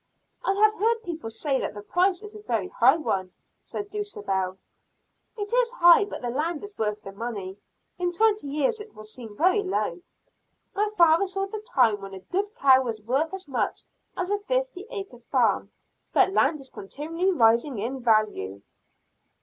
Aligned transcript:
"I 0.43 0.53
have 0.53 0.73
heard 0.73 1.03
people 1.03 1.29
say 1.29 1.59
the 1.61 1.83
price 1.83 2.23
is 2.23 2.33
a 2.35 2.41
very 2.41 2.69
high 2.69 2.97
one," 2.97 3.31
said 3.61 3.91
Dulcibel. 3.91 4.57
"It 5.37 5.53
is 5.53 5.71
high 5.73 6.05
but 6.05 6.23
the 6.23 6.31
land 6.31 6.63
is 6.63 6.75
worth 6.75 7.03
the 7.03 7.11
money. 7.11 7.59
In 7.99 8.11
twenty 8.11 8.47
years 8.47 8.81
it 8.81 8.95
will 8.95 9.03
seem 9.03 9.37
very 9.37 9.61
low. 9.61 10.01
My 10.73 10.89
father 10.97 11.27
saw 11.27 11.45
the 11.45 11.59
time 11.75 12.01
when 12.01 12.15
a 12.15 12.19
good 12.19 12.55
cow 12.55 12.81
was 12.81 12.99
worth 12.99 13.31
as 13.31 13.47
much 13.47 13.83
as 14.17 14.31
a 14.31 14.39
fifty 14.39 14.87
acre 14.89 15.19
farm, 15.19 15.69
but 16.13 16.33
land 16.33 16.59
is 16.59 16.71
continually 16.71 17.31
rising 17.31 17.77
in 17.77 17.99
value." 18.01 18.63